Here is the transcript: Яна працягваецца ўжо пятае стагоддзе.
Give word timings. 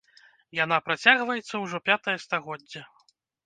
Яна 0.59 0.79
працягваецца 0.87 1.63
ўжо 1.67 1.83
пятае 1.93 2.19
стагоддзе. 2.27 2.87